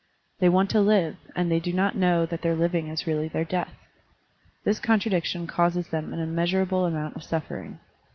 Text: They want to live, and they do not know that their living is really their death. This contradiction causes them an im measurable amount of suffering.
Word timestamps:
They 0.39 0.49
want 0.49 0.71
to 0.71 0.81
live, 0.81 1.17
and 1.35 1.51
they 1.51 1.59
do 1.59 1.71
not 1.71 1.95
know 1.95 2.25
that 2.25 2.41
their 2.41 2.55
living 2.55 2.87
is 2.87 3.05
really 3.05 3.27
their 3.27 3.45
death. 3.45 3.71
This 4.63 4.79
contradiction 4.79 5.45
causes 5.45 5.89
them 5.89 6.11
an 6.11 6.19
im 6.19 6.33
measurable 6.33 6.87
amount 6.87 7.15
of 7.15 7.23
suffering. 7.23 7.79